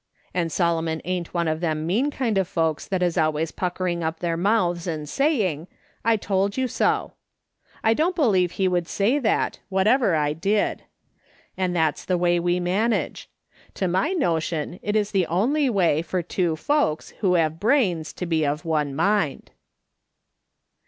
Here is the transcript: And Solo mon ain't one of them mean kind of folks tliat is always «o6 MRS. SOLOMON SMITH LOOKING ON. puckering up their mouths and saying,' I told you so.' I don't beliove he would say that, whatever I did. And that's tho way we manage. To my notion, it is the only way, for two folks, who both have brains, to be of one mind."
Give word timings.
And 0.33 0.51
Solo 0.51 0.81
mon 0.81 0.99
ain't 1.05 1.31
one 1.31 1.47
of 1.47 1.59
them 1.59 1.85
mean 1.85 2.09
kind 2.09 2.39
of 2.39 2.47
folks 2.47 2.89
tliat 2.89 3.03
is 3.03 3.19
always 3.19 3.51
«o6 3.51 3.53
MRS. 3.53 3.53
SOLOMON 3.53 3.53
SMITH 3.53 3.61
LOOKING 3.61 3.61
ON. 3.61 3.69
puckering 3.69 4.03
up 4.03 4.19
their 4.19 4.35
mouths 4.37 4.87
and 4.87 5.07
saying,' 5.07 5.67
I 6.13 6.17
told 6.17 6.57
you 6.57 6.67
so.' 6.67 7.13
I 7.83 7.93
don't 7.93 8.15
beliove 8.15 8.51
he 8.53 8.67
would 8.67 8.87
say 8.87 9.19
that, 9.19 9.59
whatever 9.69 10.15
I 10.15 10.33
did. 10.33 10.85
And 11.55 11.75
that's 11.75 12.05
tho 12.05 12.17
way 12.17 12.39
we 12.39 12.59
manage. 12.59 13.29
To 13.75 13.87
my 13.87 14.13
notion, 14.13 14.79
it 14.81 14.95
is 14.95 15.11
the 15.11 15.27
only 15.27 15.69
way, 15.69 16.01
for 16.01 16.23
two 16.23 16.55
folks, 16.55 17.11
who 17.19 17.33
both 17.33 17.37
have 17.39 17.59
brains, 17.59 18.11
to 18.13 18.25
be 18.25 18.43
of 18.43 18.65
one 18.65 18.95
mind." 18.95 19.51